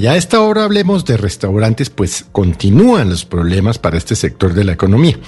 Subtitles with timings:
[0.00, 4.62] Ya a esta hora hablemos de restaurantes, pues continúan los problemas para este sector de
[4.62, 5.18] la economía.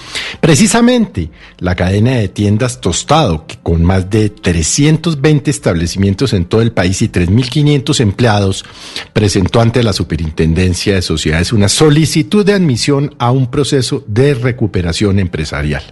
[0.41, 1.28] Precisamente,
[1.59, 7.02] la cadena de tiendas Tostado, que con más de 320 establecimientos en todo el país
[7.02, 8.64] y 3.500 empleados,
[9.12, 15.19] presentó ante la Superintendencia de Sociedades una solicitud de admisión a un proceso de recuperación
[15.19, 15.83] empresarial.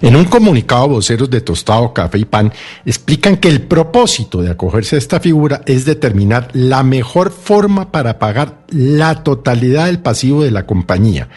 [0.00, 2.52] En un comunicado, voceros de Tostado, Café y Pan
[2.86, 8.11] explican que el propósito de acogerse a esta figura es determinar la mejor forma para
[8.18, 11.28] pagar la totalidad del pasivo de la compañía.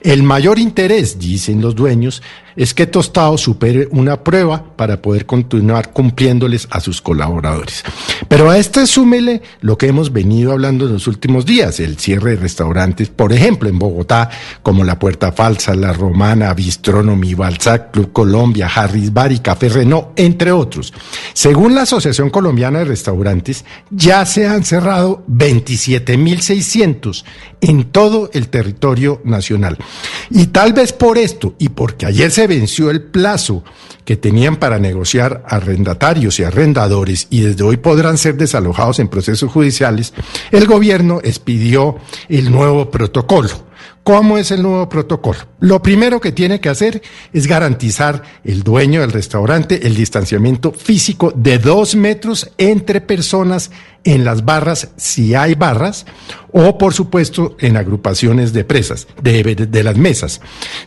[0.00, 2.22] El mayor interés, dicen los dueños,
[2.56, 7.84] es que Tostado supere una prueba para poder continuar cumpliéndoles a sus colaboradores.
[8.28, 12.30] Pero a este súmele lo que hemos venido hablando en los últimos días, el cierre
[12.30, 14.30] de restaurantes, por ejemplo, en Bogotá,
[14.62, 20.08] como La Puerta Falsa, La Romana, Bistronomy, Balzac, Club Colombia, Harris Bar y Café Renault,
[20.16, 20.92] entre otros.
[21.32, 27.24] Según la Asociación Colombiana de Restaurantes, ya se han cerrado 27.600
[27.60, 29.78] en todo el territorio nacional.
[30.34, 33.62] Y tal vez por esto, y porque ayer se venció el plazo
[34.06, 39.52] que tenían para negociar arrendatarios y arrendadores y desde hoy podrán ser desalojados en procesos
[39.52, 40.14] judiciales,
[40.50, 41.98] el gobierno expidió
[42.30, 43.50] el nuevo protocolo.
[44.04, 45.38] ¿Cómo es el nuevo protocolo?
[45.60, 51.32] Lo primero que tiene que hacer es garantizar el dueño del restaurante el distanciamiento físico
[51.36, 53.70] de dos metros entre personas
[54.02, 56.06] en las barras, si hay barras,
[56.52, 60.40] o por supuesto en agrupaciones de presas, de, las mesas.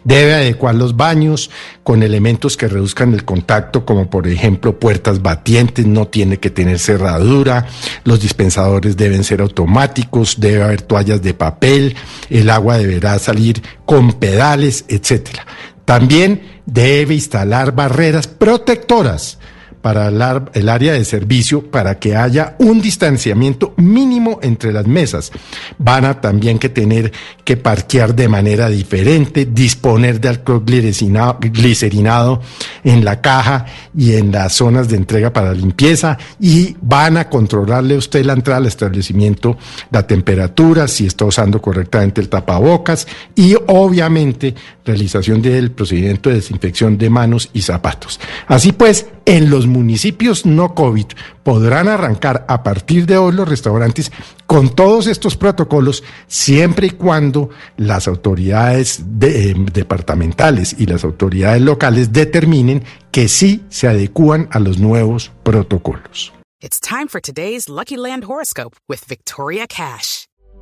[0.04, 1.50] Debe adecuar los baños
[1.84, 6.80] con elementos que reduzcan el contacto, como por ejemplo puertas batientes, no tiene que tener
[6.80, 7.68] cerradura,
[8.04, 11.96] los dispensadores deben ser automáticos, debe haber toallas de papel,
[12.30, 15.46] el agua deberá salir con pedales, etcétera.
[15.84, 19.40] También debe instalar barreras protectoras
[19.86, 25.32] para el área de servicio para que haya un distanciamiento mínimo entre las mesas.
[25.78, 27.12] Van a también que tener
[27.44, 32.42] que parquear de manera diferente, disponer de alcohol glicerinado
[32.84, 37.96] en la caja y en las zonas de entrega para limpieza y van a controlarle
[37.96, 39.56] usted la entrada al establecimiento,
[39.92, 46.98] la temperatura, si está usando correctamente el tapabocas y obviamente realización del procedimiento de desinfección
[46.98, 48.20] de manos y zapatos.
[48.48, 51.06] Así pues, en los municipios no COVID
[51.44, 54.12] podrán arrancar a partir de hoy los restaurantes
[54.46, 62.14] con todos estos protocolos, siempre y cuando las autoridades eh, departamentales y las autoridades locales
[62.14, 66.32] determinen que sí se adecúan a los nuevos protocolos.
[66.62, 70.28] It's time for today's Lucky Land horoscope with Victoria Cash.